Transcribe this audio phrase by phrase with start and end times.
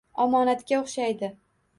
[0.23, 1.29] Omonatga o’xshaydi.